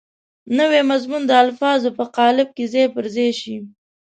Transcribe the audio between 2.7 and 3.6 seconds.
ځای پر ځای شي.